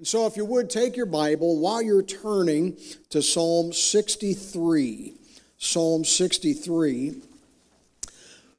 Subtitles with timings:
[0.00, 2.78] And so, if you would take your Bible while you're turning
[3.10, 5.12] to Psalm 63,
[5.58, 7.20] Psalm 63,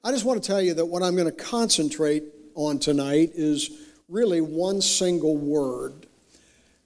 [0.04, 3.72] I just want to tell you that what I'm going to concentrate on tonight is
[4.08, 6.06] really one single word,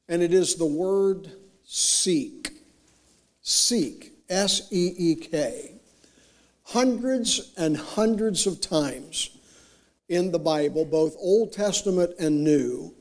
[0.08, 1.34] and it is the word
[1.66, 2.52] seek.
[3.42, 5.74] Seek, S E E K.
[6.64, 9.38] Hundreds and hundreds of times
[10.08, 12.94] in the Bible, both Old Testament and New,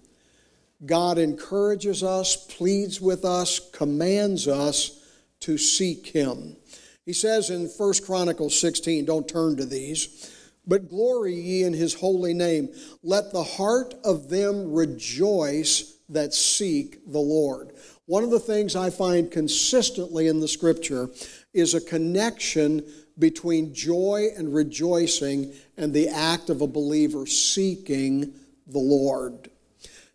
[0.87, 5.01] God encourages us, pleads with us, commands us
[5.41, 6.57] to seek Him.
[7.04, 10.30] He says in 1 Chronicles 16, don't turn to these,
[10.66, 12.68] but glory ye in His holy name.
[13.02, 17.73] Let the heart of them rejoice that seek the Lord.
[18.07, 21.09] One of the things I find consistently in the scripture
[21.52, 22.85] is a connection
[23.19, 28.35] between joy and rejoicing and the act of a believer seeking
[28.66, 29.51] the Lord.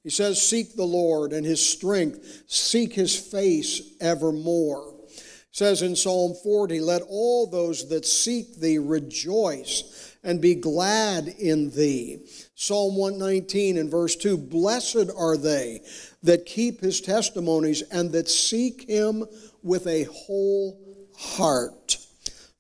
[0.04, 4.96] He says, Seek the Lord and his strength, seek his face evermore.
[5.08, 5.16] He
[5.52, 11.70] says in Psalm 40, Let all those that seek thee rejoice and be glad in
[11.72, 12.26] thee.
[12.56, 15.82] Psalm 119 and verse 2 Blessed are they
[16.24, 19.26] that keep his testimonies and that seek him
[19.64, 20.80] with a whole
[21.18, 21.98] heart.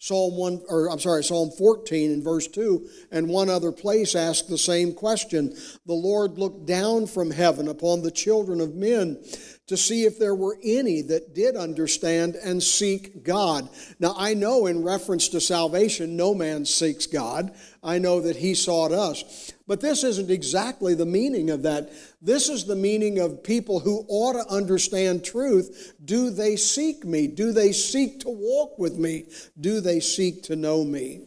[0.01, 4.47] Psalm 1 or I'm sorry, Psalm 14 in verse 2 and one other place ask
[4.47, 5.53] the same question.
[5.85, 9.21] The Lord looked down from heaven upon the children of men
[9.67, 13.69] to see if there were any that did understand and seek God.
[13.99, 17.53] Now, I know in reference to salvation, no man seeks God.
[17.83, 19.51] I know that He sought us.
[19.69, 21.91] But this isn't exactly the meaning of that.
[22.23, 25.93] This is the meaning of people who ought to understand truth.
[26.03, 27.27] Do they seek me?
[27.27, 29.25] Do they seek to walk with me?
[29.61, 31.21] Do they seek to know me?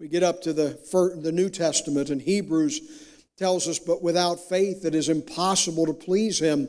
[0.00, 0.76] We get up to the,
[1.22, 2.80] the New Testament, and Hebrews
[3.36, 6.66] tells us, But without faith it is impossible to please Him.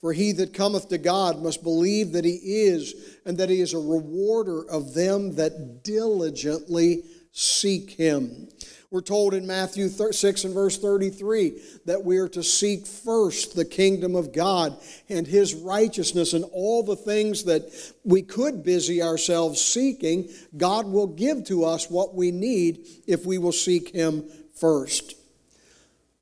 [0.00, 3.72] For he that cometh to God must believe that he is, and that he is
[3.72, 8.48] a rewarder of them that diligently seek him.
[8.92, 13.64] We're told in Matthew 6 and verse 33 that we are to seek first the
[13.64, 14.76] kingdom of God
[15.08, 17.72] and his righteousness and all the things that
[18.04, 20.28] we could busy ourselves seeking,
[20.58, 25.14] God will give to us what we need if we will seek him first.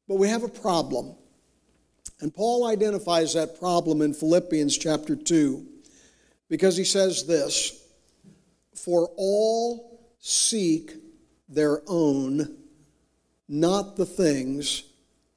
[0.07, 1.17] But we have a problem.
[2.21, 5.67] And Paul identifies that problem in Philippians chapter 2
[6.49, 7.85] because he says this
[8.77, 11.00] For all seek
[11.51, 12.57] their own,
[13.49, 14.85] not the things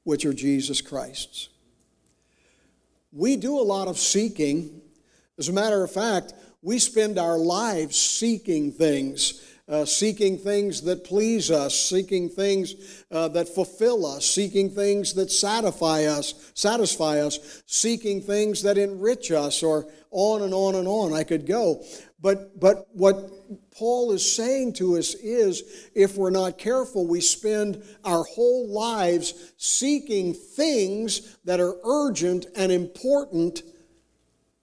[0.04, 1.50] which are Jesus Christ's.
[3.12, 4.82] We do a lot of seeking.
[5.38, 11.06] As a matter of fact, we spend our lives seeking things uh, seeking things that
[11.06, 17.64] please us, seeking things uh, that fulfill us, seeking things that satisfy us, satisfy us,
[17.66, 21.14] seeking things that enrich us, or on and on and on.
[21.14, 21.84] I could go.
[22.24, 23.30] But, but what
[23.78, 29.52] Paul is saying to us is if we're not careful, we spend our whole lives
[29.58, 33.62] seeking things that are urgent and important,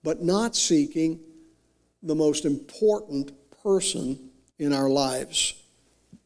[0.03, 1.19] but not seeking
[2.01, 5.53] the most important person in our lives.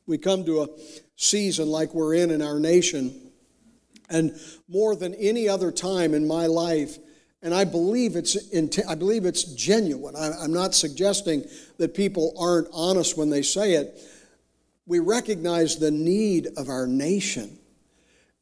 [0.08, 0.70] We come to a
[1.18, 3.32] season like we're in in our nation,
[4.10, 6.98] and more than any other time in my life,
[7.46, 8.36] and I believe it's
[8.90, 10.16] I believe it's genuine.
[10.18, 11.46] I'm not suggesting
[11.78, 14.02] that people aren't honest when they say it.
[14.88, 17.60] We recognize the need of our nation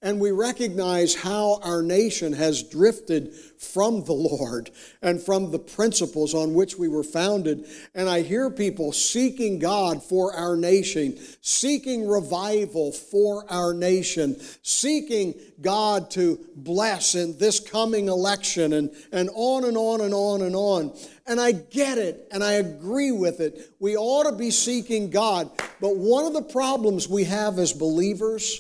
[0.04, 4.70] and we recognize how our nation has drifted from the Lord
[5.02, 7.66] and from the principles on which we were founded.
[7.96, 15.36] And I hear people seeking God for our nation, seeking revival for our nation, seeking
[15.62, 20.56] God to bless in this coming election, and, and on and on and on and
[20.56, 20.94] on.
[21.26, 23.72] And I get it and I agree with it.
[23.80, 25.50] We ought to be seeking God.
[25.80, 28.60] But one of the problems we have as believers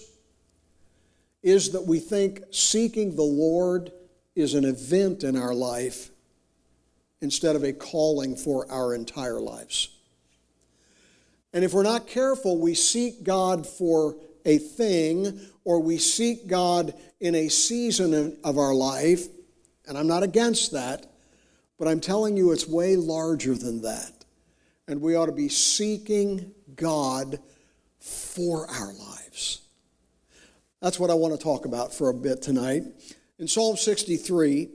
[1.43, 3.91] is that we think seeking the Lord
[4.35, 6.09] is an event in our life
[7.21, 9.89] instead of a calling for our entire lives.
[11.53, 16.93] And if we're not careful, we seek God for a thing or we seek God
[17.19, 19.27] in a season of our life,
[19.87, 21.05] and I'm not against that,
[21.77, 24.25] but I'm telling you it's way larger than that.
[24.87, 27.39] And we ought to be seeking God
[27.99, 29.62] for our lives.
[30.83, 32.83] That's what I want to talk about for a bit tonight.
[33.39, 34.67] In Psalm 63,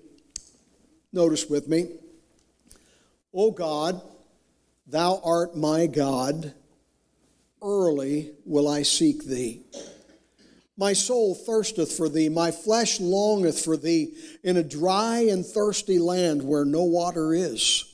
[1.13, 1.91] notice with me,
[3.35, 4.01] O God,
[4.87, 6.55] thou art my God,
[7.61, 9.61] early will I seek thee.
[10.79, 15.99] My soul thirsteth for thee, my flesh longeth for thee in a dry and thirsty
[15.99, 17.85] land where no water is.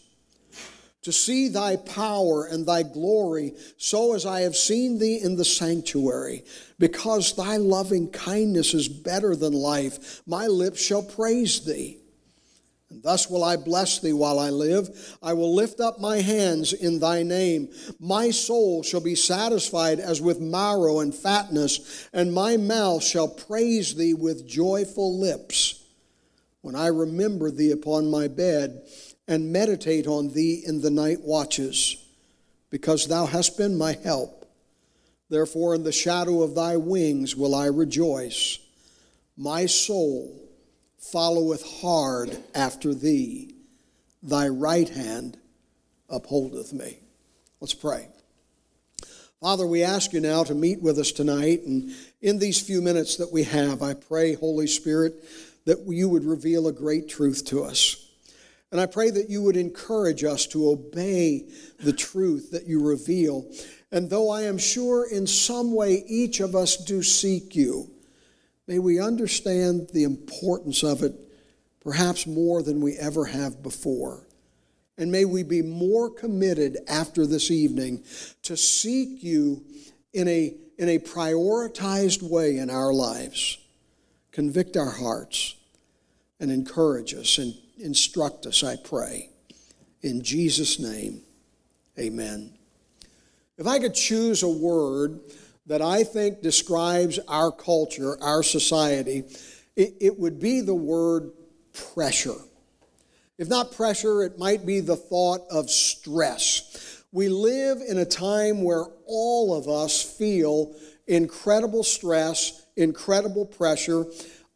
[1.05, 5.45] To see thy power and thy glory, so as I have seen thee in the
[5.45, 6.45] sanctuary,
[6.79, 11.99] because thy loving kindness is better than life, my lips shall praise thee.
[12.89, 15.17] And thus will I bless thee while I live.
[15.23, 17.69] I will lift up my hands in thy name.
[18.01, 23.95] My soul shall be satisfied as with marrow and fatness, and my mouth shall praise
[23.95, 25.83] thee with joyful lips.
[26.63, 28.89] When I remember thee upon my bed
[29.27, 31.97] and meditate on thee in the night watches,
[32.71, 34.47] because thou hast been my help.
[35.31, 38.59] Therefore, in the shadow of thy wings will I rejoice.
[39.37, 40.49] My soul
[40.99, 43.55] followeth hard after thee.
[44.23, 45.39] Thy right hand
[46.09, 46.99] upholdeth me.
[47.61, 48.09] Let's pray.
[49.41, 51.63] Father, we ask you now to meet with us tonight.
[51.63, 51.93] And
[52.23, 55.15] in these few minutes that we have, I pray, Holy Spirit,
[55.67, 58.11] that you would reveal a great truth to us.
[58.75, 61.49] And I pray that you would encourage us to obey
[61.79, 63.49] the truth that you reveal.
[63.91, 67.95] And though I am sure in some way each of us do seek you,
[68.67, 71.15] May we understand the importance of it
[71.81, 74.27] perhaps more than we ever have before.
[74.97, 78.05] And may we be more committed after this evening
[78.43, 79.65] to seek you
[80.13, 83.59] in a, in a prioritized way in our lives.
[84.31, 85.57] Convict our hearts
[86.41, 89.31] and encourage us and instruct us, I pray.
[90.03, 91.23] In Jesus' name,
[91.99, 92.53] amen.
[93.57, 95.21] If I could choose a word
[95.67, 99.25] that I think describes our culture, our society,
[99.77, 101.31] it, it would be the word
[101.73, 102.37] pressure.
[103.39, 107.03] If not pressure, it might be the thought of stress.
[107.11, 110.75] We live in a time where all of us feel
[111.07, 114.05] incredible stress, incredible pressure.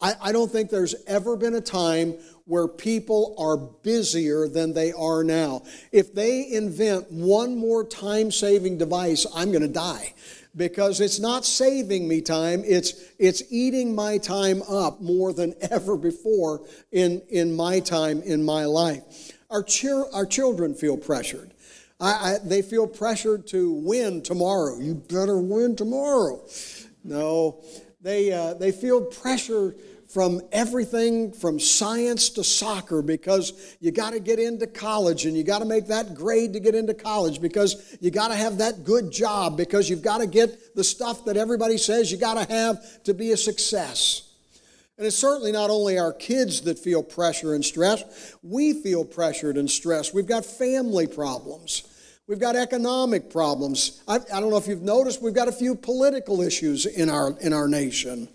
[0.00, 2.14] I, I, don't think there's ever been a time
[2.48, 5.62] where people are busier than they are now.
[5.92, 10.14] If they invent one more time saving device, I'm going to die
[10.56, 15.96] because it's not saving me time, it's, it's eating my time up more than ever
[15.96, 19.32] before in, in my time in my life.
[19.50, 21.52] Our, cheer, our children feel pressured.
[22.00, 24.78] I, I, they feel pressured to win tomorrow.
[24.78, 26.42] You better win tomorrow.
[27.04, 27.62] No,
[28.00, 29.74] they, uh, they feel pressure
[30.08, 35.44] from everything from science to soccer because you got to get into college and you
[35.44, 38.84] got to make that grade to get into college because you got to have that
[38.84, 42.52] good job because you've got to get the stuff that everybody says you got to
[42.52, 44.22] have to be a success.
[44.96, 49.56] And it's certainly not only our kids that feel pressure and stress, we feel pressured
[49.56, 50.14] and stressed.
[50.14, 51.84] We've got family problems.
[52.26, 54.02] We've got economic problems.
[54.08, 57.38] I, I, don't know if you've noticed, we've got a few political issues in our,
[57.40, 58.28] in our nation.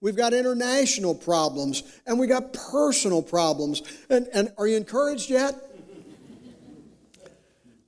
[0.00, 3.82] We've got international problems, and we got personal problems.
[4.08, 5.54] And, and are you encouraged yet?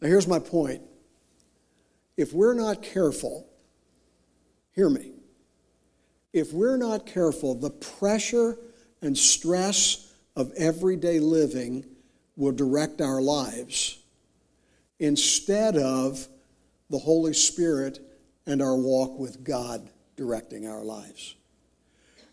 [0.01, 0.83] Now, here's my point.
[2.17, 3.49] If we're not careful,
[4.73, 5.13] hear me.
[6.33, 8.59] If we're not careful, the pressure
[9.03, 11.85] and stress of everyday living
[12.37, 13.99] will direct our lives
[14.99, 16.27] instead of
[16.89, 18.01] the Holy Spirit
[18.47, 21.37] and our walk with God directing our lives.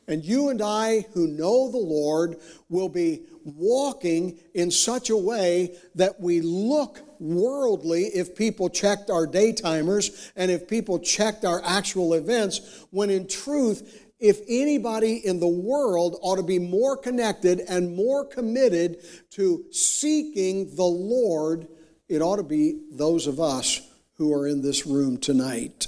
[0.08, 2.38] And you and I, who know the Lord,
[2.70, 9.28] will be walking in such a way that we look worldly if people checked our
[9.28, 15.48] daytimers and if people checked our actual events, when in truth, if anybody in the
[15.48, 18.98] world ought to be more connected and more committed
[19.32, 21.68] to seeking the Lord,
[22.08, 23.82] it ought to be those of us
[24.16, 25.88] who are in this room tonight.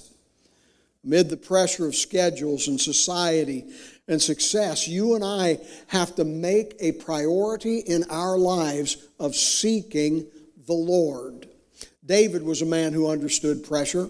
[1.03, 3.65] Amid the pressure of schedules and society
[4.09, 10.25] and success, you and I have to make a priority in our lives of seeking
[10.65, 11.47] the Lord.
[12.03, 14.09] David was a man who understood pressure.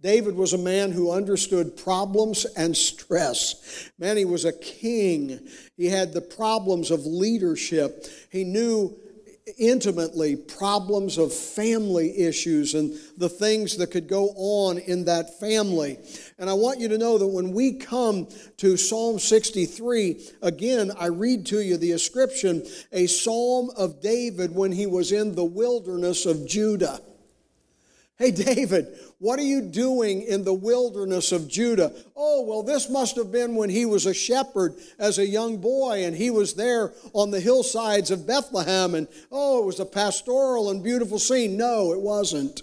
[0.00, 3.90] David was a man who understood problems and stress.
[3.98, 5.46] Man, he was a king.
[5.76, 8.06] He had the problems of leadership.
[8.32, 8.96] He knew
[9.58, 15.98] intimately problems of family issues and the things that could go on in that family.
[16.40, 21.08] And I want you to know that when we come to Psalm 63, again, I
[21.08, 26.24] read to you the inscription, a psalm of David when he was in the wilderness
[26.24, 27.02] of Judah.
[28.16, 28.86] Hey, David,
[29.18, 31.92] what are you doing in the wilderness of Judah?
[32.16, 36.06] Oh, well, this must have been when he was a shepherd as a young boy
[36.06, 40.70] and he was there on the hillsides of Bethlehem and, oh, it was a pastoral
[40.70, 41.58] and beautiful scene.
[41.58, 42.62] No, it wasn't.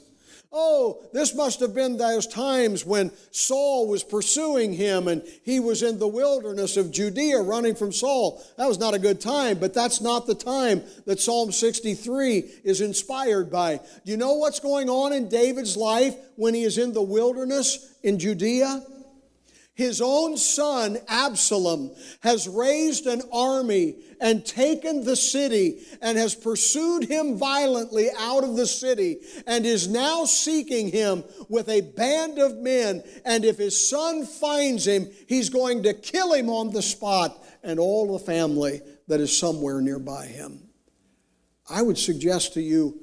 [0.51, 5.83] Oh, this must have been those times when Saul was pursuing him and he was
[5.83, 8.41] in the wilderness of Judea running from Saul.
[8.57, 12.79] That was not a good time, but that's not the time that Psalm 63 is
[12.79, 13.77] inspired by.
[14.05, 17.93] Do you know what's going on in David's life when he is in the wilderness
[18.01, 18.83] in Judea?
[19.77, 21.91] His own son Absalom
[22.21, 28.55] has raised an army and taken the city and has pursued him violently out of
[28.55, 33.03] the city and is now seeking him with a band of men.
[33.23, 37.79] And if his son finds him, he's going to kill him on the spot and
[37.79, 40.59] all the family that is somewhere nearby him.
[41.69, 42.99] I would suggest to you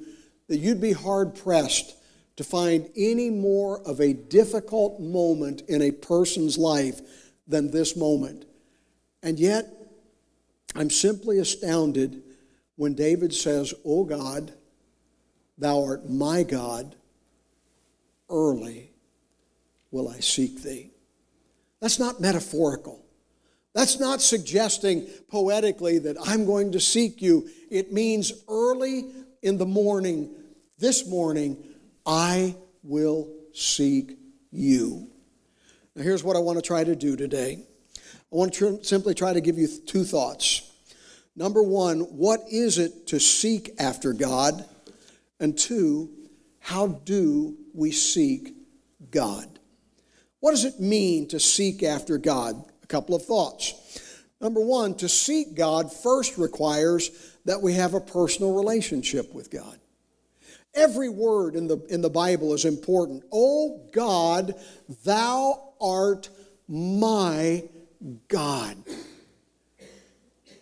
[0.49, 1.94] that you'd be hard pressed
[2.35, 7.01] to find any more of a difficult moment in a person's life
[7.47, 8.45] than this moment.
[9.23, 9.67] And yet,
[10.75, 12.21] I'm simply astounded
[12.75, 14.51] when David says, O God,
[15.57, 16.95] thou art my God,
[18.29, 18.91] early
[19.91, 20.91] will I seek thee.
[21.79, 23.05] That's not metaphorical.
[23.73, 27.49] That's not suggesting poetically that I'm going to seek you.
[27.69, 29.05] It means early
[29.41, 30.33] in the morning,
[30.77, 31.57] this morning,
[32.05, 34.17] I will seek
[34.51, 35.09] you.
[35.95, 37.63] Now, here's what I want to try to do today
[37.97, 40.71] I want to simply try to give you two thoughts.
[41.35, 44.65] Number one, what is it to seek after God?
[45.39, 46.09] And two,
[46.59, 48.53] how do we seek
[49.11, 49.59] God?
[50.39, 52.63] What does it mean to seek after God?
[52.83, 53.73] A couple of thoughts.
[54.39, 57.09] Number one, to seek God first requires
[57.45, 59.79] that we have a personal relationship with God.
[60.75, 63.23] Every word in the, in the Bible is important.
[63.31, 64.55] Oh God,
[65.03, 66.29] thou art
[66.67, 67.63] my
[68.27, 68.77] God.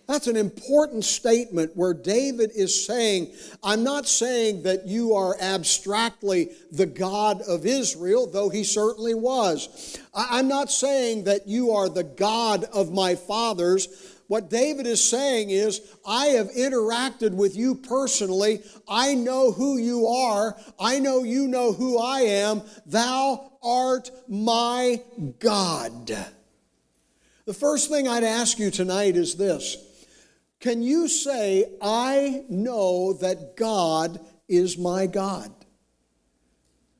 [0.07, 6.49] That's an important statement where David is saying, I'm not saying that you are abstractly
[6.71, 9.97] the God of Israel, though he certainly was.
[10.13, 13.87] I'm not saying that you are the God of my fathers,
[14.33, 18.63] what David is saying is, I have interacted with you personally.
[18.87, 20.57] I know who you are.
[20.79, 22.63] I know you know who I am.
[22.87, 25.03] Thou art my
[25.37, 26.17] God.
[27.45, 29.77] The first thing I'd ask you tonight is this
[30.59, 35.53] Can you say, I know that God is my God,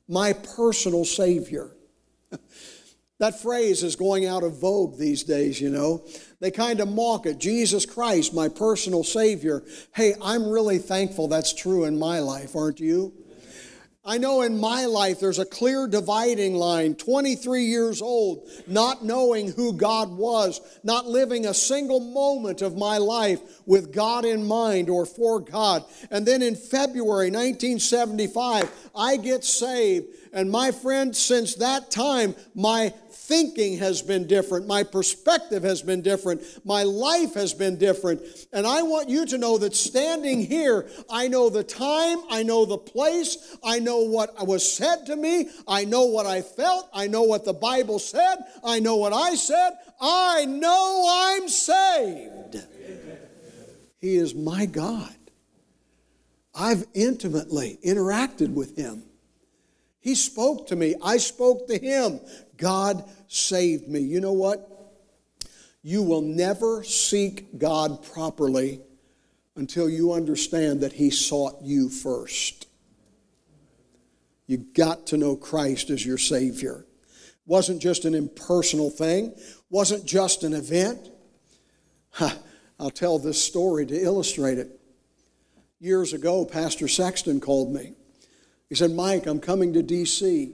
[0.07, 1.71] my personal Savior?
[3.23, 6.05] That phrase is going out of vogue these days, you know.
[6.43, 7.37] They kind of mock it.
[7.37, 9.63] Jesus Christ, my personal Savior.
[9.95, 13.13] Hey, I'm really thankful that's true in my life, aren't you?
[14.03, 16.95] I know in my life there's a clear dividing line.
[16.95, 22.97] 23 years old, not knowing who God was, not living a single moment of my
[22.97, 25.85] life with God in mind or for God.
[26.11, 30.07] And then in February 1975, I get saved.
[30.33, 32.93] And my friend, since that time, my
[33.25, 34.67] thinking has been different.
[34.67, 36.41] My perspective has been different.
[36.65, 38.21] My life has been different.
[38.51, 42.65] And I want you to know that standing here, I know the time, I know
[42.65, 47.07] the place, I know what was said to me, I know what I felt, I
[47.07, 49.71] know what the Bible said, I know what I said.
[50.01, 52.61] I know I'm saved.
[54.01, 55.15] He is my God.
[56.53, 59.03] I've intimately interacted with him.
[60.01, 60.95] He spoke to me.
[61.01, 62.19] I spoke to him.
[62.57, 63.99] God saved me.
[63.99, 64.69] You know what?
[65.81, 68.81] You will never seek God properly
[69.55, 72.67] until you understand that He sought you first.
[74.47, 76.85] You got to know Christ as your Savior.
[77.11, 79.33] It wasn't just an impersonal thing,
[79.69, 81.09] wasn't just an event.
[82.79, 84.79] I'll tell this story to illustrate it.
[85.79, 87.93] Years ago, Pastor Sexton called me.
[88.69, 90.53] He said, Mike, I'm coming to D.C.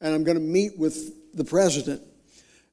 [0.00, 2.02] and I'm going to meet with the president.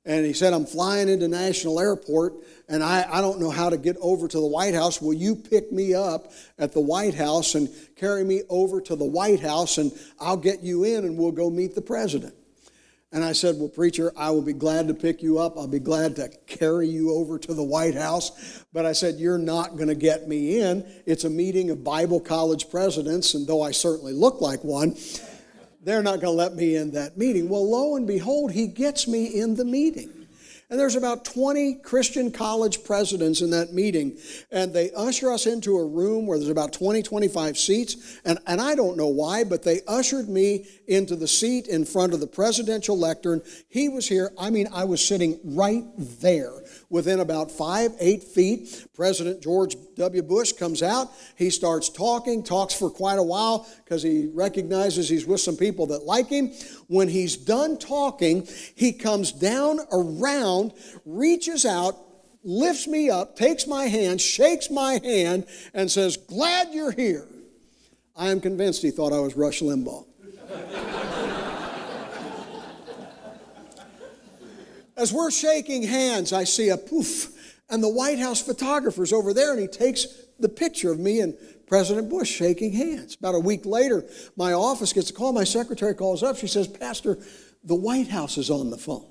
[0.08, 2.34] And he said, I'm flying into National Airport
[2.70, 5.02] and I, I don't know how to get over to the White House.
[5.02, 9.06] Will you pick me up at the White House and carry me over to the
[9.06, 12.36] White House and I'll get you in and we'll go meet the president?
[13.12, 15.58] And I said, Well, preacher, I will be glad to pick you up.
[15.58, 18.66] I'll be glad to carry you over to the White House.
[18.74, 20.86] But I said, You're not going to get me in.
[21.06, 24.98] It's a meeting of Bible college presidents, and though I certainly look like one,
[25.86, 27.48] they're not going to let me in that meeting.
[27.48, 30.12] Well, lo and behold, he gets me in the meeting.
[30.68, 34.18] And there's about 20 Christian college presidents in that meeting.
[34.52, 38.20] And they usher us into a room where there's about 20, 25 seats.
[38.26, 42.16] And, and I don't know why, but they ushered me into the seat in front
[42.16, 43.44] of the presidential lectern.
[43.70, 44.32] He was here.
[44.40, 46.52] I mean, I was sitting right there
[46.90, 48.88] within about five, eight feet.
[48.94, 50.22] President George W.
[50.22, 51.12] Bush comes out.
[51.36, 55.88] He starts talking, talks for quite a while because he recognizes he's with some people
[55.88, 56.52] that like him.
[56.88, 60.74] When he's done talking, he comes down around,
[61.06, 61.98] reaches out,
[62.44, 67.28] lifts me up, takes my hand, shakes my hand, and says, Glad you're here.
[68.16, 70.06] I am convinced he thought I was Rush Limbaugh.
[74.98, 79.52] As we're shaking hands, I see a poof, and the White House photographer's over there,
[79.52, 80.08] and he takes
[80.40, 81.36] the picture of me and
[81.68, 83.16] President Bush shaking hands.
[83.16, 84.06] About a week later,
[84.38, 85.34] my office gets a call.
[85.34, 86.38] My secretary calls up.
[86.38, 87.18] She says, Pastor,
[87.64, 89.08] the White House is on the phone.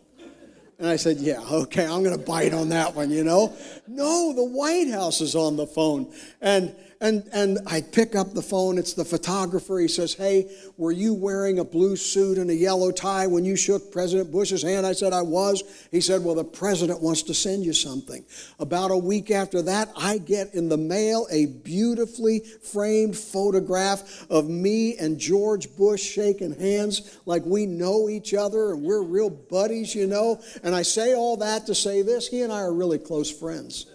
[0.79, 3.55] And I said, Yeah, okay, I'm going to bite on that one, you know.
[3.87, 6.13] No, the White House is on the phone.
[6.41, 6.75] And
[7.05, 8.79] and, and I pick up the phone.
[8.79, 9.79] It's the photographer.
[9.79, 13.57] He says, Hey, were you wearing a blue suit and a yellow tie when you
[13.57, 14.87] shook President Bush's hand?
[14.87, 15.63] I said, I was.
[15.91, 18.25] He said, Well, the president wants to send you something.
[18.59, 24.49] About a week after that, I get in the mail a beautifully framed photograph of
[24.49, 29.95] me and George Bush shaking hands like we know each other and we're real buddies,
[29.95, 30.41] you know.
[30.63, 33.91] And I say all that to say this he and I are really close friends.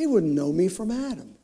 [0.00, 1.34] He wouldn't know me from Adam.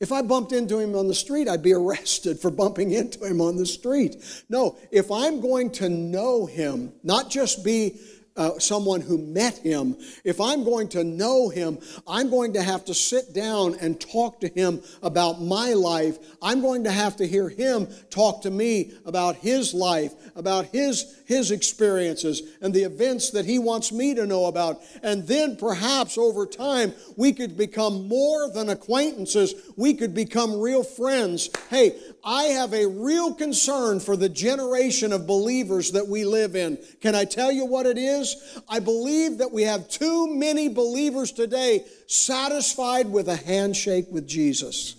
[0.00, 3.40] If I bumped into him on the street, I'd be arrested for bumping into him
[3.40, 4.16] on the street.
[4.48, 8.00] No, if I'm going to know him, not just be
[8.36, 12.84] uh, someone who met him, if I'm going to know him, I'm going to have
[12.86, 16.18] to sit down and talk to him about my life.
[16.42, 21.17] I'm going to have to hear him talk to me about his life, about his,
[21.28, 24.80] his experiences, and the events that he wants me to know about.
[25.02, 29.54] And then perhaps over time, we could become more than acquaintances.
[29.76, 31.50] We could become real friends.
[31.68, 36.78] Hey, I have a real concern for the generation of believers that we live in.
[37.02, 38.34] Can I tell you what it is?
[38.66, 44.96] I believe that we have too many believers today satisfied with a handshake with Jesus.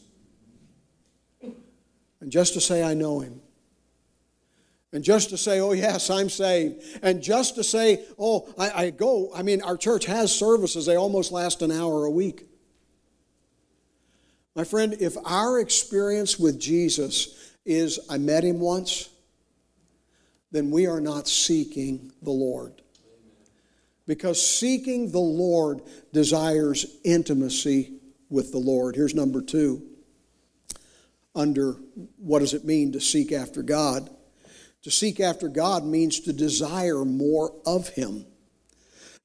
[2.22, 3.42] And just to say, I know him.
[4.92, 6.84] And just to say, oh, yes, I'm saved.
[7.04, 9.32] And just to say, oh, I, I go.
[9.36, 12.46] I mean, our church has services, they almost last an hour a week.
[14.56, 19.10] My friend, if our experience with Jesus is I met him once,
[20.52, 22.82] then we are not seeking the Lord.
[24.08, 27.94] Because seeking the Lord desires intimacy
[28.30, 28.96] with the Lord.
[28.96, 29.84] Here's number two
[31.36, 31.74] under
[32.18, 34.10] what does it mean to seek after God?
[34.84, 38.26] To seek after God means to desire more of Him.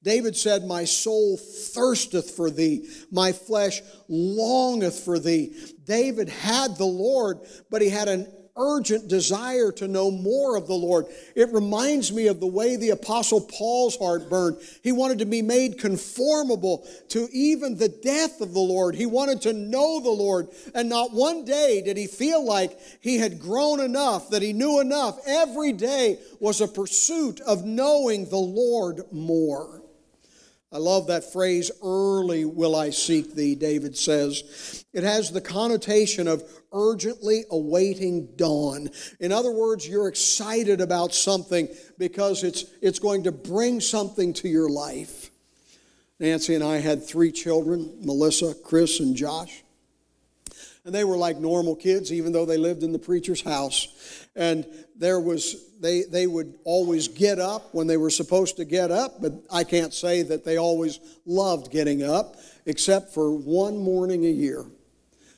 [0.03, 5.55] David said, My soul thirsteth for thee, my flesh longeth for thee.
[5.83, 7.39] David had the Lord,
[7.71, 11.05] but he had an urgent desire to know more of the Lord.
[11.35, 14.57] It reminds me of the way the Apostle Paul's heart burned.
[14.81, 18.95] He wanted to be made conformable to even the death of the Lord.
[18.95, 20.47] He wanted to know the Lord.
[20.73, 24.79] And not one day did he feel like he had grown enough, that he knew
[24.79, 25.19] enough.
[25.25, 29.84] Every day was a pursuit of knowing the Lord more.
[30.75, 34.83] I love that phrase, early will I seek thee, David says.
[34.91, 38.89] It has the connotation of urgently awaiting dawn.
[39.21, 44.49] In other words, you're excited about something because it's, it's going to bring something to
[44.49, 45.31] your life.
[46.19, 49.63] Nancy and I had three children Melissa, Chris, and Josh.
[50.83, 53.87] And they were like normal kids, even though they lived in the preacher's house.
[54.35, 58.89] And there was, they, they would always get up when they were supposed to get
[58.89, 64.25] up, but I can't say that they always loved getting up, except for one morning
[64.25, 64.65] a year.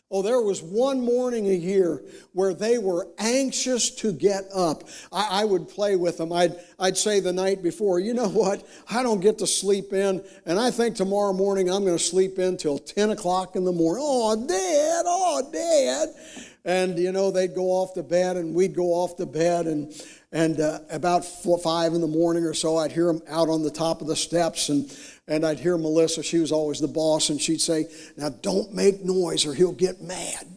[0.10, 4.86] Oh, there was one morning a year where they were anxious to get up.
[5.12, 6.32] I, I, would play with them.
[6.32, 8.66] I'd, I'd say the night before, you know what?
[8.90, 12.40] I don't get to sleep in, and I think tomorrow morning I'm going to sleep
[12.40, 14.02] in till 10 o'clock in the morning.
[14.08, 16.48] Oh, Dad, oh, Dad.
[16.64, 19.94] And, you know, they'd go off to bed, and we'd go off to bed, and,
[20.32, 23.64] and uh, about four, five in the morning or so, I'd hear them out on
[23.64, 24.92] the top of the steps, and
[25.28, 29.04] and I'd hear Melissa, she was always the boss, and she'd say, Now don't make
[29.04, 30.48] noise or he'll get mad.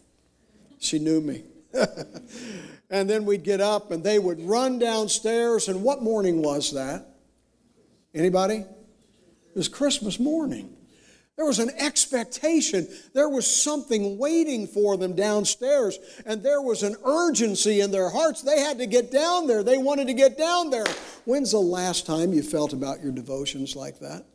[0.79, 1.43] She knew me.
[2.91, 5.69] and then we'd get up and they would run downstairs.
[5.69, 7.07] And what morning was that?
[8.15, 8.57] Anybody?
[8.57, 10.77] It was Christmas morning.
[11.41, 12.87] There was an expectation.
[13.15, 18.43] There was something waiting for them downstairs, and there was an urgency in their hearts.
[18.43, 19.63] They had to get down there.
[19.63, 20.85] They wanted to get down there.
[21.25, 24.27] When's the last time you felt about your devotions like that?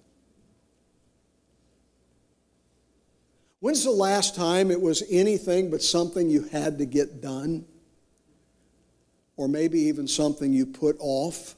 [3.59, 7.65] When's the last time it was anything but something you had to get done?
[9.37, 11.53] Or maybe even something you put off?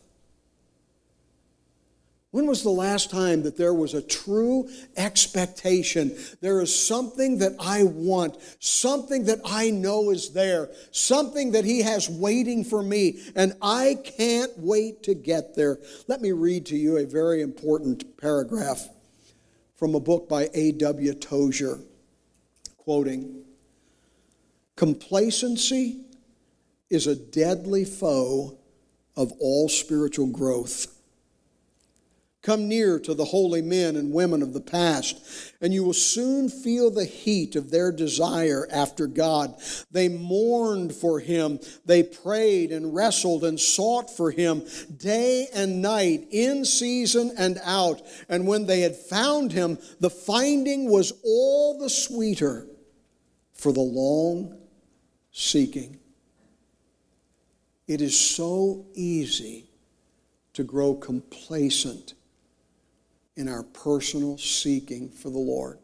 [2.31, 6.17] When was the last time that there was a true expectation?
[6.41, 11.81] There is something that I want, something that I know is there, something that He
[11.83, 15.79] has waiting for me, and I can't wait to get there.
[16.07, 18.89] Let me read to you a very important paragraph
[19.75, 21.13] from a book by A.W.
[21.13, 21.79] Tozer,
[22.77, 23.45] quoting
[24.75, 26.01] Complacency
[26.89, 28.57] is a deadly foe
[29.15, 30.96] of all spiritual growth.
[32.47, 35.19] Come near to the holy men and women of the past,
[35.59, 39.61] and you will soon feel the heat of their desire after God.
[39.91, 46.29] They mourned for him, they prayed and wrestled and sought for him day and night,
[46.31, 48.01] in season and out.
[48.29, 52.65] And when they had found him, the finding was all the sweeter
[53.51, 54.57] for the long
[55.33, 55.99] seeking.
[57.89, 59.65] It is so easy
[60.53, 62.13] to grow complacent
[63.37, 65.79] in our personal seeking for the Lord.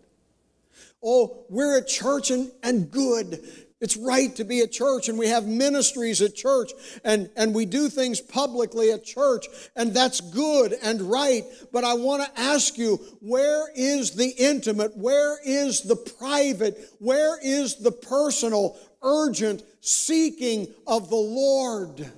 [1.04, 3.39] Oh, we're a church and, and good.
[3.80, 6.72] It's right to be a church, and we have ministries at church,
[7.04, 11.44] and, and we do things publicly at church, and that's good and right.
[11.74, 14.96] But I want to ask you where is the intimate?
[14.96, 16.80] Where is the private?
[17.00, 22.10] Where is the personal, urgent seeking of the Lord?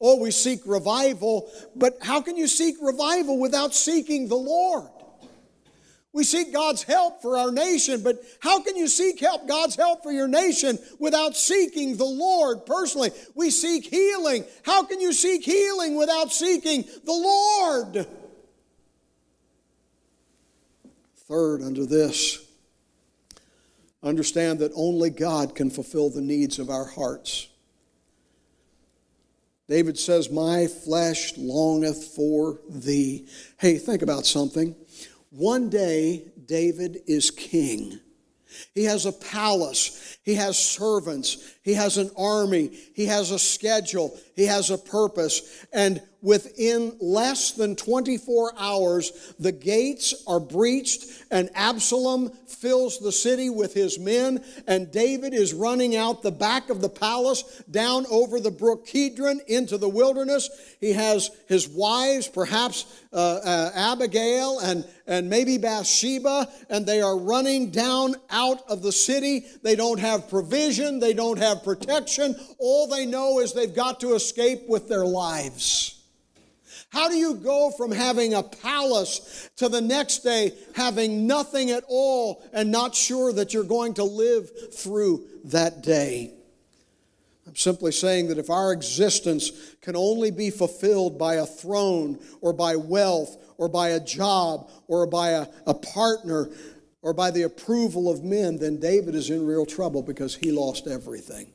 [0.00, 4.90] Oh, we seek revival, but how can you seek revival without seeking the Lord?
[6.12, 10.02] We seek God's help for our nation, but how can you seek help, God's help
[10.02, 13.10] for your nation without seeking the Lord personally?
[13.34, 14.46] We seek healing.
[14.62, 18.06] How can you seek healing without seeking the Lord?
[21.28, 22.38] Third, under this,
[24.02, 27.48] understand that only God can fulfill the needs of our hearts.
[29.68, 33.28] David says, My flesh longeth for thee.
[33.58, 34.76] Hey, think about something.
[35.30, 37.98] One day, David is king.
[38.74, 40.18] He has a palace.
[40.22, 41.54] He has servants.
[41.62, 42.68] He has an army.
[42.94, 44.18] He has a schedule.
[44.34, 45.66] He has a purpose.
[45.72, 53.50] And within less than 24 hours, the gates are breached, and Absalom fills the city
[53.50, 58.40] with his men, and David is running out the back of the palace down over
[58.40, 60.48] the brook Kidron into the wilderness.
[60.80, 67.16] He has his wives, perhaps uh, uh, Abigail and, and maybe Bathsheba, and they are
[67.16, 69.46] running down out of the city.
[69.62, 72.36] They don't have provision, they don't have protection.
[72.58, 75.92] All they know is they've got to escape with their lives.
[76.96, 81.84] How do you go from having a palace to the next day having nothing at
[81.88, 86.32] all and not sure that you're going to live through that day?
[87.46, 92.54] I'm simply saying that if our existence can only be fulfilled by a throne or
[92.54, 96.48] by wealth or by a job or by a, a partner
[97.02, 100.86] or by the approval of men, then David is in real trouble because he lost
[100.86, 101.52] everything.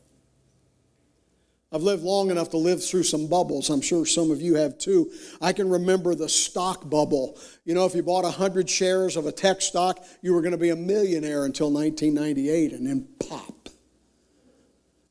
[1.74, 3.70] I've lived long enough to live through some bubbles.
[3.70, 5.10] I'm sure some of you have too.
[5.42, 7.40] I can remember the stock bubble.
[7.64, 10.58] You know, if you bought 100 shares of a tech stock, you were going to
[10.58, 13.70] be a millionaire until 1998 and then pop.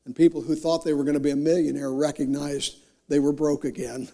[0.05, 3.65] And people who thought they were going to be a millionaire recognized they were broke
[3.65, 4.09] again.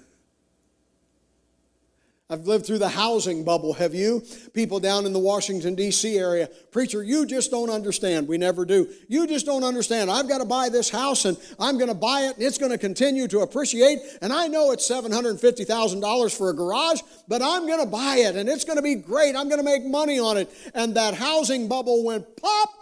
[2.29, 4.21] I've lived through the housing bubble, have you?
[4.53, 6.17] People down in the Washington, D.C.
[6.17, 6.49] area.
[6.71, 8.27] Preacher, you just don't understand.
[8.27, 8.89] We never do.
[9.07, 10.11] You just don't understand.
[10.11, 12.73] I've got to buy this house and I'm going to buy it and it's going
[12.73, 13.99] to continue to appreciate.
[14.21, 18.49] And I know it's $750,000 for a garage, but I'm going to buy it and
[18.49, 19.33] it's going to be great.
[19.33, 20.51] I'm going to make money on it.
[20.73, 22.76] And that housing bubble went pop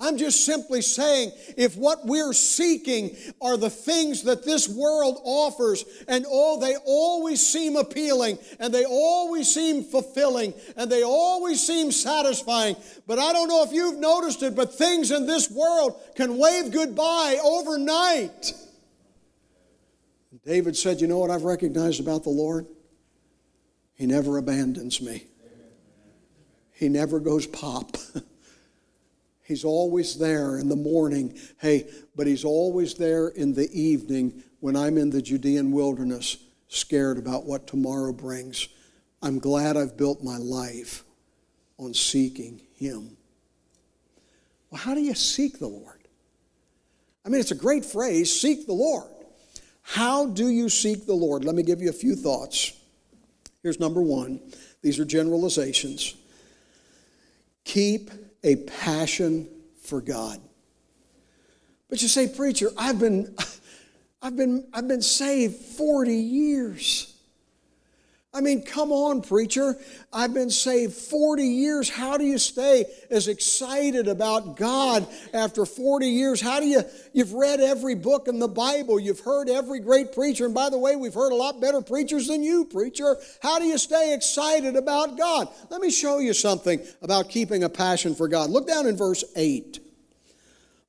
[0.00, 5.84] I'm just simply saying if what we're seeking are the things that this world offers,
[6.08, 11.92] and oh, they always seem appealing, and they always seem fulfilling, and they always seem
[11.92, 12.74] satisfying.
[13.06, 16.72] But I don't know if you've noticed it, but things in this world can wave
[16.72, 18.52] goodbye overnight.
[20.44, 22.66] David said, You know what I've recognized about the Lord?
[23.94, 25.28] He never abandons me.
[26.72, 27.96] he never goes pop.
[29.44, 31.38] he's always there in the morning.
[31.58, 37.18] Hey, but he's always there in the evening when I'm in the Judean wilderness, scared
[37.18, 38.68] about what tomorrow brings.
[39.22, 41.04] I'm glad I've built my life
[41.78, 43.16] on seeking him.
[44.70, 46.00] Well, how do you seek the Lord?
[47.24, 49.08] I mean, it's a great phrase seek the Lord.
[49.82, 51.44] How do you seek the Lord?
[51.44, 52.72] Let me give you a few thoughts.
[53.62, 54.40] Here's number one
[54.82, 56.14] these are generalizations.
[57.64, 58.10] Keep
[58.44, 59.48] a passion
[59.82, 60.40] for God.
[61.88, 63.34] But you say, preacher, I've been,
[64.22, 67.13] I've been, I've been saved 40 years.
[68.34, 69.78] I mean, come on, preacher.
[70.12, 71.88] I've been saved 40 years.
[71.88, 76.40] How do you stay as excited about God after 40 years?
[76.40, 80.46] How do you, you've read every book in the Bible, you've heard every great preacher,
[80.46, 83.16] and by the way, we've heard a lot better preachers than you, preacher.
[83.40, 85.46] How do you stay excited about God?
[85.70, 88.50] Let me show you something about keeping a passion for God.
[88.50, 89.83] Look down in verse 8.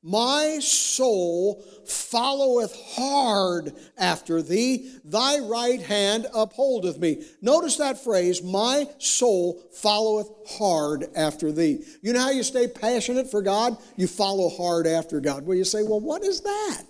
[0.07, 7.25] My soul followeth hard after thee, thy right hand upholdeth me.
[7.41, 11.83] Notice that phrase, my soul followeth hard after thee.
[12.03, 13.77] You know how you stay passionate for God?
[13.95, 15.43] You follow hard after God.
[15.43, 16.83] Well, you say, well, what is that?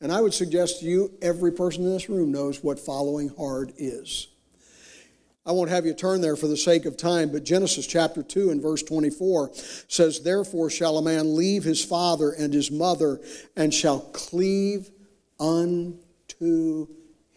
[0.00, 3.74] And I would suggest to you, every person in this room knows what following hard
[3.76, 4.28] is.
[5.44, 8.50] I won't have you turn there for the sake of time, but Genesis chapter 2
[8.50, 9.50] and verse 24
[9.88, 13.20] says, Therefore shall a man leave his father and his mother
[13.56, 14.90] and shall cleave
[15.40, 16.86] unto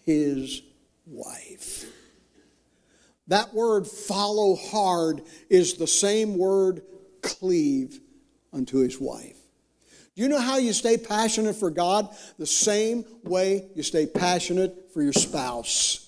[0.03, 0.61] his
[1.07, 1.85] wife.
[3.27, 6.83] That word follow hard is the same word
[7.23, 7.99] cleave
[8.53, 9.39] unto his wife.
[10.15, 12.15] Do you know how you stay passionate for God?
[12.37, 16.04] The same way you stay passionate for your spouse.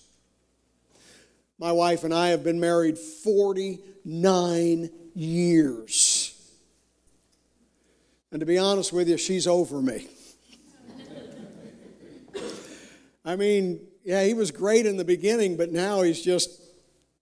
[1.60, 6.34] My wife and I have been married 49 years.
[8.32, 10.08] And to be honest with you, she's over me.
[13.26, 16.62] I mean, yeah, he was great in the beginning, but now he's just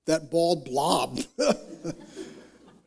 [0.06, 1.20] that bald blob.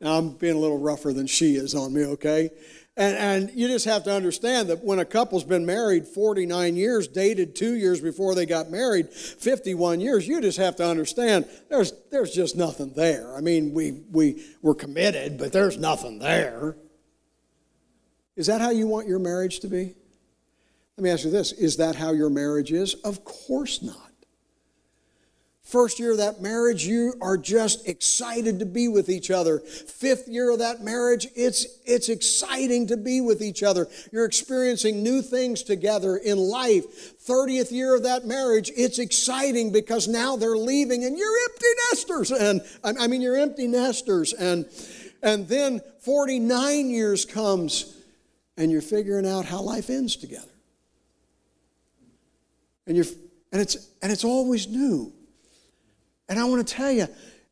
[0.00, 2.50] now, I'm being a little rougher than she is on me, okay?
[2.98, 7.06] And, and you just have to understand that when a couple's been married 49 years,
[7.06, 11.92] dated two years before they got married, 51 years, you just have to understand there's,
[12.10, 13.36] there's just nothing there.
[13.36, 16.76] I mean, we, we were committed, but there's nothing there.
[18.34, 19.94] Is that how you want your marriage to be?
[20.96, 22.94] Let me ask you this Is that how your marriage is?
[22.94, 24.07] Of course not.
[25.68, 29.58] First year of that marriage, you are just excited to be with each other.
[29.58, 33.86] Fifth year of that marriage, it's, it's exciting to be with each other.
[34.10, 37.18] You're experiencing new things together in life.
[37.22, 42.30] 30th year of that marriage, it's exciting because now they're leaving and you're empty nesters.
[42.30, 44.32] And I mean, you're empty nesters.
[44.32, 44.64] And,
[45.22, 47.94] and then 49 years comes
[48.56, 50.48] and you're figuring out how life ends together.
[52.86, 53.06] And, you're,
[53.52, 55.12] and, it's, and it's always new.
[56.28, 57.08] And I want to tell you,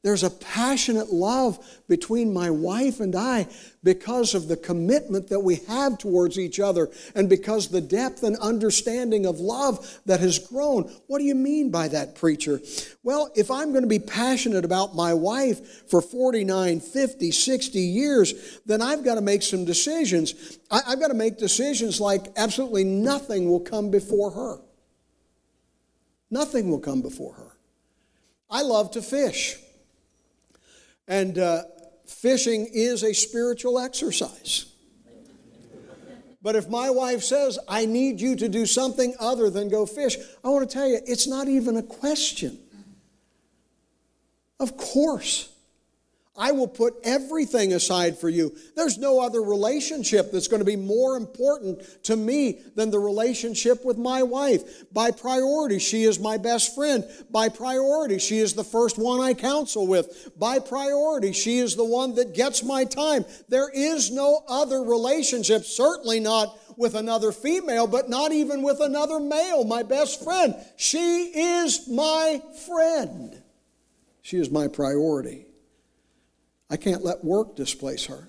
[0.07, 1.59] there's a passionate love
[1.89, 3.49] between my wife and I
[3.83, 8.37] because of the commitment that we have towards each other and because the depth and
[8.37, 10.85] understanding of love that has grown.
[11.09, 12.61] What do you mean by that, preacher?
[13.03, 18.61] Well, if I'm going to be passionate about my wife for 49, 50, 60 years,
[18.65, 20.61] then I've got to make some decisions.
[20.71, 24.61] I've got to make decisions like absolutely nothing will come before her.
[26.31, 27.56] Nothing will come before her.
[28.51, 29.57] I love to fish.
[31.09, 31.63] And uh,
[32.07, 34.67] fishing is a spiritual exercise.
[36.43, 40.17] But if my wife says, I need you to do something other than go fish,
[40.45, 42.61] I want to tell you, it's not even a question.
[44.61, 45.53] Of course.
[46.39, 48.55] I will put everything aside for you.
[48.75, 53.85] There's no other relationship that's going to be more important to me than the relationship
[53.85, 54.85] with my wife.
[54.93, 57.05] By priority, she is my best friend.
[57.31, 60.31] By priority, she is the first one I counsel with.
[60.39, 63.25] By priority, she is the one that gets my time.
[63.49, 69.19] There is no other relationship, certainly not with another female, but not even with another
[69.19, 70.55] male, my best friend.
[70.77, 73.43] She is my friend.
[74.21, 75.46] She is my priority.
[76.69, 78.29] I can't let work displace her.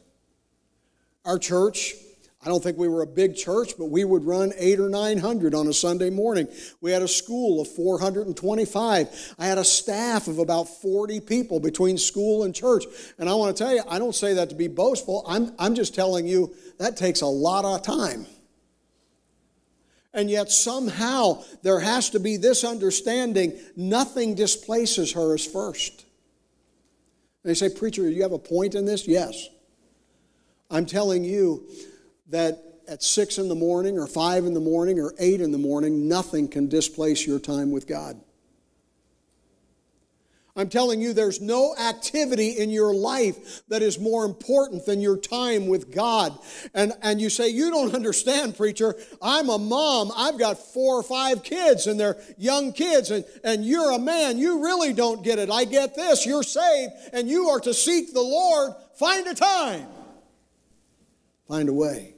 [1.26, 1.94] Our church,
[2.42, 5.54] I don't think we were a big church, but we would run eight or 900
[5.54, 6.48] on a Sunday morning.
[6.80, 9.36] We had a school of 425.
[9.38, 12.86] I had a staff of about 40 people between school and church.
[13.18, 15.26] And I want to tell you, I don't say that to be boastful.
[15.28, 18.28] I'm, I'm just telling you that takes a lot of time.
[20.14, 26.07] And yet, somehow, there has to be this understanding nothing displaces her as first.
[27.48, 29.08] They say, Preacher, you have a point in this?
[29.08, 29.48] Yes.
[30.70, 31.66] I'm telling you
[32.28, 35.58] that at six in the morning, or five in the morning, or eight in the
[35.58, 38.20] morning, nothing can displace your time with God.
[40.58, 45.16] I'm telling you, there's no activity in your life that is more important than your
[45.16, 46.38] time with God.
[46.74, 48.96] And, and you say, You don't understand, preacher.
[49.22, 50.12] I'm a mom.
[50.16, 54.40] I've got four or five kids, and they're young kids, and, and you're a man.
[54.40, 55.52] You really don't get it.
[55.52, 56.26] I get this.
[56.26, 58.74] You're saved, and you are to seek the Lord.
[58.96, 59.86] Find a time,
[61.48, 62.17] find a way.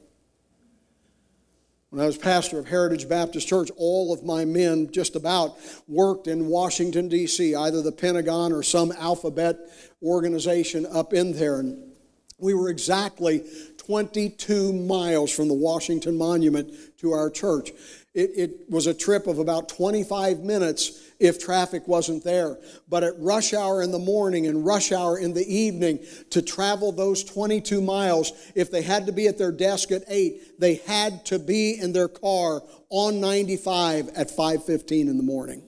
[1.90, 6.28] When I was pastor of Heritage Baptist Church, all of my men just about worked
[6.28, 9.58] in Washington, D.C., either the Pentagon or some alphabet
[10.00, 11.58] organization up in there.
[11.58, 11.90] And
[12.38, 13.44] we were exactly
[13.78, 17.70] 22 miles from the Washington Monument to our church.
[18.14, 22.58] It, it, was a trip of about 25 minutes if traffic wasn't there.
[22.88, 26.90] But at rush hour in the morning and rush hour in the evening, to travel
[26.90, 31.24] those 22 miles, if they had to be at their desk at 8, they had
[31.26, 35.62] to be in their car on 95 at 5:15 in the morning.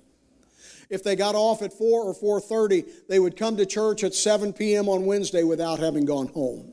[0.89, 4.55] If they got off at 4 or 4:30, they would come to church at 7
[4.55, 4.89] p.m.
[4.89, 6.73] on Wednesday without having gone home.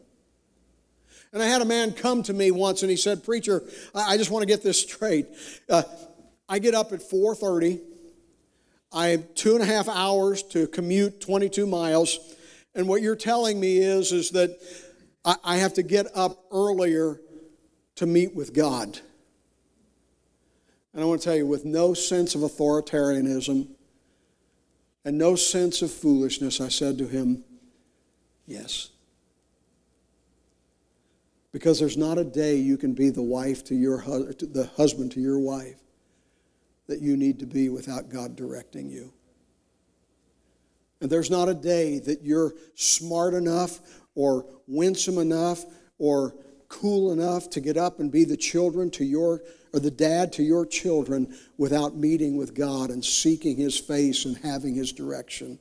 [1.32, 3.62] And I had a man come to me once and he said, Preacher,
[3.94, 5.28] I just want to get this straight.
[5.70, 5.84] Uh,
[6.48, 7.89] I get up at 4:30.
[8.92, 12.20] I have two and a half hours to commute 22 miles.
[12.74, 14.58] And what you're telling me is, is that
[15.24, 17.20] I, I have to get up earlier
[17.96, 19.00] to meet with God.
[20.94, 23.68] And I want to tell you, with no sense of authoritarianism
[25.06, 27.44] and no sense of foolishness, I said to him,
[28.48, 28.90] Yes.
[31.52, 35.20] Because there's not a day you can be the wife to your the husband to
[35.20, 35.76] your wife
[36.90, 39.14] that you need to be without God directing you.
[41.02, 43.80] And there's not a day that you're smart enough
[44.16, 45.64] or winsome enough
[45.98, 46.36] or
[46.68, 50.44] cool enough to get up and be the children to your or the dad to
[50.44, 55.60] your children without meeting with God and seeking his face and having his direction.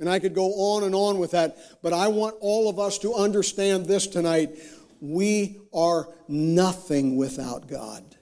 [0.00, 2.98] And I could go on and on with that, but I want all of us
[3.00, 4.56] to understand this tonight.
[5.02, 8.16] We are nothing without God.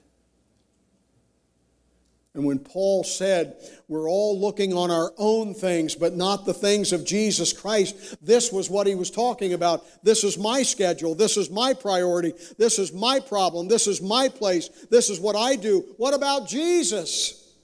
[2.37, 3.55] And when Paul said,
[3.87, 8.51] We're all looking on our own things, but not the things of Jesus Christ, this
[8.51, 9.83] was what he was talking about.
[10.03, 11.15] This is my schedule.
[11.15, 12.33] This is my priority.
[12.59, 13.67] This is my problem.
[13.67, 14.69] This is my place.
[14.91, 15.83] This is what I do.
[15.97, 17.55] What about Jesus?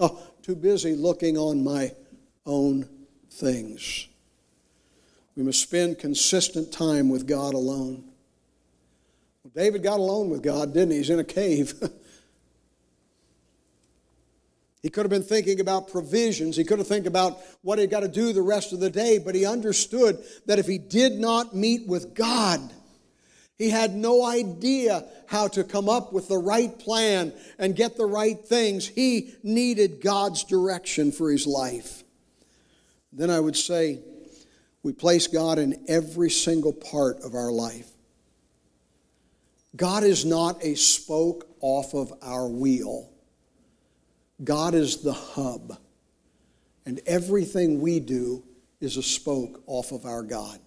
[0.00, 1.92] Oh, too busy looking on my
[2.44, 2.88] own
[3.30, 4.08] things.
[5.36, 8.02] We must spend consistent time with God alone.
[9.54, 10.96] David got alone with God, didn't he?
[10.96, 11.74] He's in a cave.
[14.82, 16.56] he could have been thinking about provisions.
[16.56, 19.18] He could have think about what he got to do the rest of the day,
[19.18, 22.60] but he understood that if he did not meet with God,
[23.56, 28.06] he had no idea how to come up with the right plan and get the
[28.06, 28.86] right things.
[28.86, 32.04] He needed God's direction for his life.
[33.12, 33.98] Then I would say
[34.84, 37.88] we place God in every single part of our life.
[39.74, 43.10] God is not a spoke off of our wheel.
[44.42, 45.78] God is the hub.
[46.86, 48.42] And everything we do
[48.80, 50.58] is a spoke off of our God.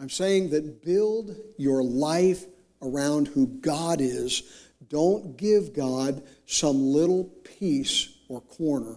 [0.00, 2.44] I'm saying that build your life
[2.82, 4.42] around who God is.
[4.88, 8.96] Don't give God some little piece or corner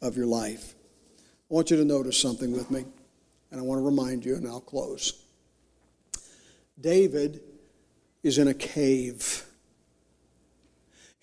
[0.00, 0.74] of your life.
[1.50, 2.84] I want you to notice something with me,
[3.50, 5.24] and I want to remind you, and I'll close.
[6.80, 7.40] David
[8.22, 9.44] is in a cave.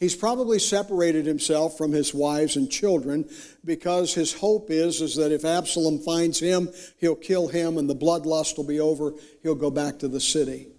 [0.02, 3.30] He's probably separated himself from his wives and children
[3.64, 7.96] because his hope is, is that if Absalom finds him, he'll kill him and the
[7.96, 9.14] bloodlust will be over.
[9.44, 10.70] He'll go back to the city.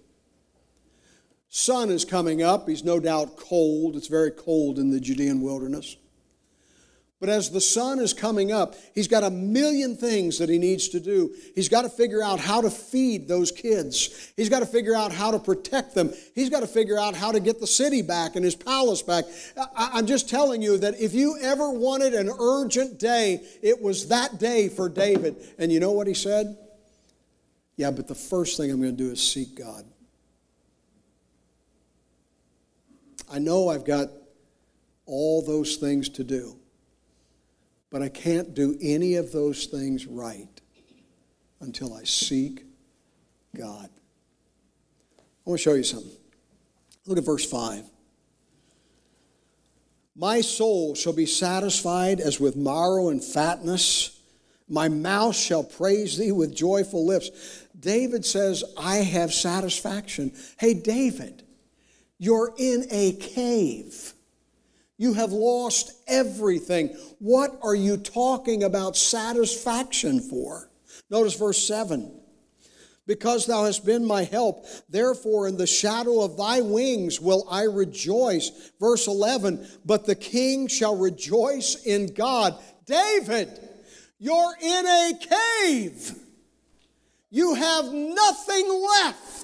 [1.48, 2.68] Sun is coming up.
[2.68, 3.94] He's no doubt cold.
[3.94, 5.96] It's very cold in the Judean wilderness.
[7.22, 10.88] But as the sun is coming up, he's got a million things that he needs
[10.88, 11.32] to do.
[11.54, 14.32] He's got to figure out how to feed those kids.
[14.37, 16.12] He's got to figure out how to protect them.
[16.35, 19.26] He's got to figure out how to get the city back and his palace back.
[19.76, 24.40] I'm just telling you that if you ever wanted an urgent day, it was that
[24.40, 25.37] day for David.
[25.61, 26.58] And you know what he said?
[27.76, 29.85] Yeah, but the first thing I'm going to do is seek God.
[33.33, 34.08] I know I've got
[35.06, 36.56] all those things to do.
[37.93, 40.49] But I can't do any of those things right
[41.61, 42.65] until I seek
[43.55, 43.90] God.
[45.19, 46.11] I want to show you something.
[47.07, 47.85] Look at verse 5.
[50.17, 54.19] My soul shall be satisfied as with marrow and fatness
[54.73, 57.31] My mouth shall praise thee with joyful lips.
[57.79, 60.33] David says, I have satisfaction.
[60.59, 61.43] Hey, David,
[62.17, 64.15] you're in a cave.
[65.03, 66.96] You have lost everything.
[67.19, 70.71] What are you talking about satisfaction for?
[71.11, 72.21] Notice verse 7
[73.09, 74.65] because thou hast been my help.
[74.88, 78.71] Therefore, in the shadow of thy wings will I rejoice.
[78.79, 82.57] Verse 11, but the king shall rejoice in God.
[82.87, 83.48] David,
[84.21, 85.13] you're in a
[85.65, 86.15] cave.
[87.29, 89.42] You have nothing left.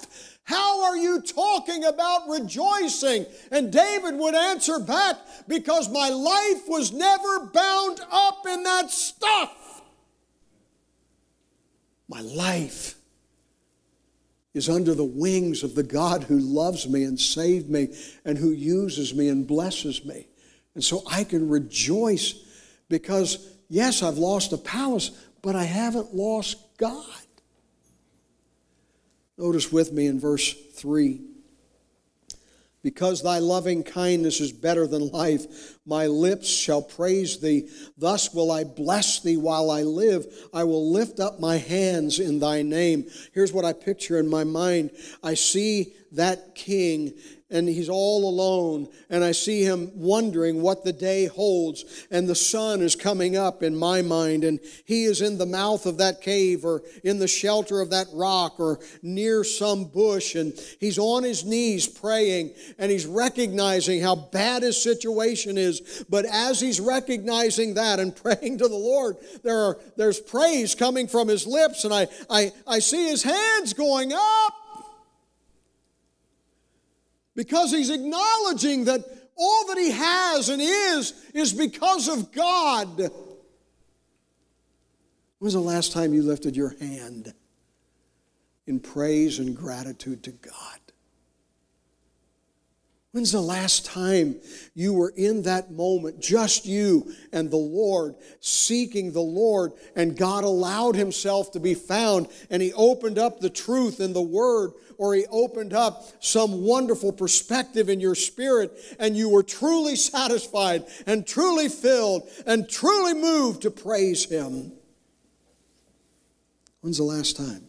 [0.48, 3.26] How are you talking about rejoicing?
[3.50, 9.82] And David would answer back, because my life was never bound up in that stuff.
[12.08, 12.94] My life
[14.54, 17.94] is under the wings of the God who loves me and saved me
[18.24, 20.28] and who uses me and blesses me.
[20.74, 22.32] And so I can rejoice
[22.88, 25.10] because, yes, I've lost a palace,
[25.42, 27.04] but I haven't lost God.
[29.38, 31.20] Notice with me in verse 3
[32.82, 37.68] because thy loving kindness is better than life, my lips shall praise thee.
[37.96, 40.26] Thus will I bless thee while I live.
[40.54, 43.06] I will lift up my hands in thy name.
[43.34, 44.90] Here's what I picture in my mind
[45.22, 47.14] I see that king
[47.50, 48.88] and he's all alone.
[49.08, 52.06] And I see him wondering what the day holds.
[52.10, 54.44] And the sun is coming up in my mind.
[54.44, 58.08] And he is in the mouth of that cave or in the shelter of that
[58.12, 60.34] rock or near some bush.
[60.34, 66.04] And he's on his knees praying and he's recognizing how bad his situation is.
[66.10, 71.08] But as he's recognizing that and praying to the Lord, there are, there's praise coming
[71.08, 71.84] from his lips.
[71.84, 74.54] And I, I, I see his hands going up
[77.38, 79.00] because he's acknowledging that
[79.36, 82.98] all that he has and is is because of God.
[82.98, 83.10] When
[85.38, 87.32] was the last time you lifted your hand
[88.66, 90.80] in praise and gratitude to God?
[93.12, 94.40] When's the last time
[94.74, 100.42] you were in that moment, just you and the Lord, seeking the Lord, and God
[100.42, 105.14] allowed Himself to be found, and He opened up the truth in the Word, or
[105.14, 111.26] He opened up some wonderful perspective in your spirit, and you were truly satisfied, and
[111.26, 114.72] truly filled, and truly moved to praise Him?
[116.80, 117.64] When's the last time?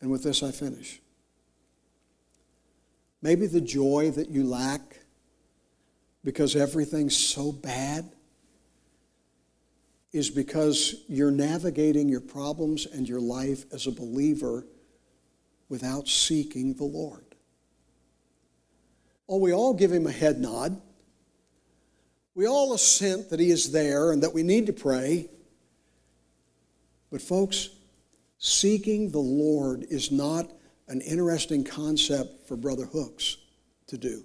[0.00, 1.00] And with this, I finish.
[3.22, 5.00] Maybe the joy that you lack
[6.24, 8.10] because everything's so bad
[10.14, 14.64] is because you're navigating your problems and your life as a believer
[15.68, 17.34] without seeking the Lord.
[19.28, 20.80] Oh, we all give him a head nod.
[22.36, 25.30] We all assent that he is there and that we need to pray.
[27.10, 27.70] But, folks,
[28.38, 30.48] seeking the Lord is not
[30.86, 33.38] an interesting concept for Brother Hooks
[33.88, 34.22] to do.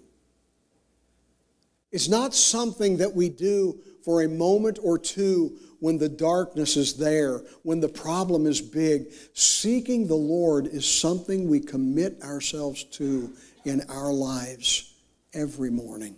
[1.91, 6.97] It's not something that we do for a moment or two when the darkness is
[6.97, 9.11] there, when the problem is big.
[9.33, 13.31] Seeking the Lord is something we commit ourselves to
[13.65, 14.93] in our lives
[15.33, 16.15] every morning,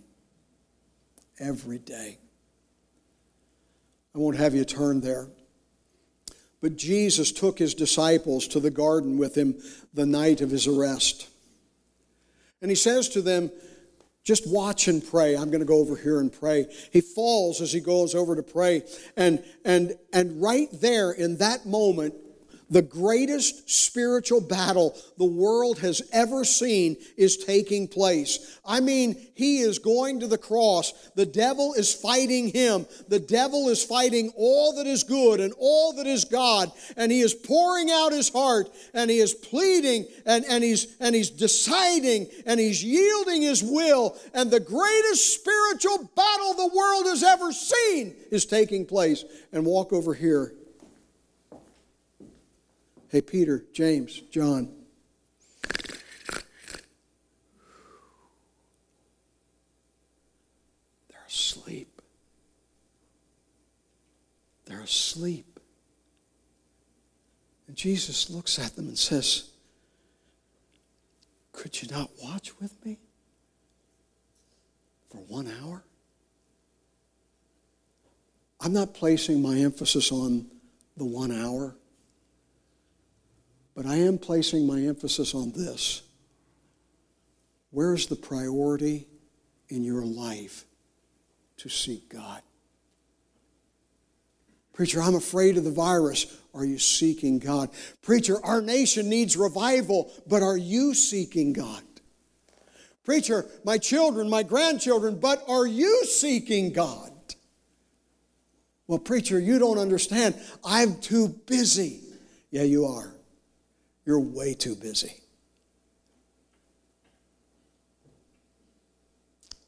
[1.38, 2.18] every day.
[4.14, 5.28] I won't have you turn there.
[6.60, 9.60] But Jesus took his disciples to the garden with him
[9.92, 11.28] the night of his arrest.
[12.60, 13.50] And he says to them,
[14.24, 15.36] just watch and pray.
[15.36, 16.66] I'm going to go over here and pray.
[16.92, 18.82] He falls as he goes over to pray.
[19.16, 22.14] And, and, and right there in that moment,
[22.72, 28.58] the greatest spiritual battle the world has ever seen is taking place.
[28.64, 31.10] I mean, he is going to the cross.
[31.14, 32.86] The devil is fighting him.
[33.08, 36.72] The devil is fighting all that is good and all that is God.
[36.96, 41.14] And he is pouring out his heart and he is pleading and, and, he's, and
[41.14, 44.16] he's deciding and he's yielding his will.
[44.32, 49.24] And the greatest spiritual battle the world has ever seen is taking place.
[49.52, 50.54] And walk over here
[53.12, 54.72] Hey, Peter, James, John.
[61.10, 62.00] They're asleep.
[64.64, 65.60] They're asleep.
[67.68, 69.50] And Jesus looks at them and says,
[71.52, 72.98] Could you not watch with me
[75.10, 75.84] for one hour?
[78.58, 80.46] I'm not placing my emphasis on
[80.96, 81.76] the one hour.
[83.74, 86.02] But I am placing my emphasis on this.
[87.70, 89.06] Where's the priority
[89.68, 90.64] in your life
[91.58, 92.42] to seek God?
[94.74, 96.26] Preacher, I'm afraid of the virus.
[96.54, 97.70] Are you seeking God?
[98.02, 101.82] Preacher, our nation needs revival, but are you seeking God?
[103.04, 107.10] Preacher, my children, my grandchildren, but are you seeking God?
[108.86, 110.34] Well, preacher, you don't understand.
[110.64, 112.00] I'm too busy.
[112.50, 113.11] Yeah, you are.
[114.04, 115.14] You're way too busy.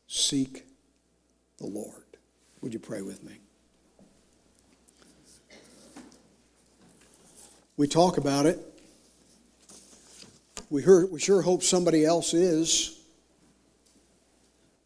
[0.07, 0.65] Seek
[1.59, 2.03] the Lord.
[2.61, 3.39] Would you pray with me?
[7.77, 8.59] We talk about it.
[10.71, 13.01] We, heard, we sure hope somebody else is.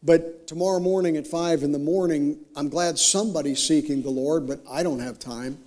[0.01, 4.61] But tomorrow morning at 5 in the morning, I'm glad somebody's seeking the Lord, but
[4.69, 5.57] I don't have time.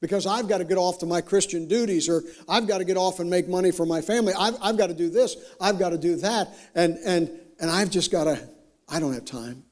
[0.00, 2.96] Because I've got to get off to my Christian duties, or I've got to get
[2.96, 4.34] off and make money for my family.
[4.38, 6.54] I've, I've got to do this, I've got to do that.
[6.74, 7.30] And, and,
[7.60, 8.48] and I've just got to,
[8.88, 9.64] I don't have time.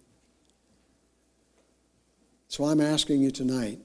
[2.49, 3.81] So I'm asking you tonight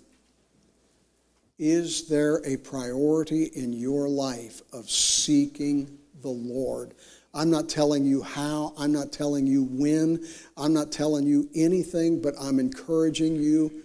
[1.57, 6.93] is there a priority in your life of seeking the Lord?
[7.33, 10.25] I'm not telling you how, I'm not telling you when,
[10.55, 13.83] I'm not telling you anything, but I'm encouraging you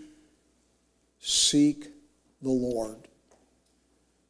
[1.18, 1.88] seek
[2.44, 3.08] the Lord.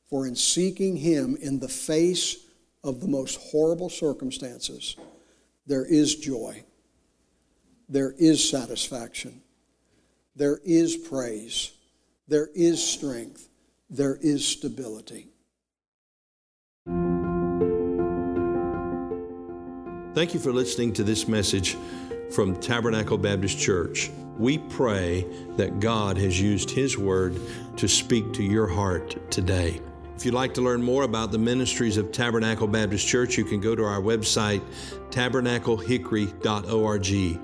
[0.09, 2.37] For in seeking Him in the face
[2.83, 4.97] of the most horrible circumstances,
[5.67, 6.65] there is joy,
[7.89, 9.43] there is satisfaction,
[10.37, 11.73] there is praise,
[12.29, 13.49] there is strength,
[13.91, 15.29] there is stability.
[20.15, 21.77] Thank you for listening to this message
[22.35, 24.11] from Tabernacle Baptist Church.
[24.37, 25.25] We pray
[25.57, 27.39] that God has used His Word
[27.77, 29.81] to speak to your heart today.
[30.17, 33.61] If you'd like to learn more about the ministries of Tabernacle Baptist Church, you can
[33.61, 34.63] go to our website,
[35.11, 37.41] tabernaclehickory.org.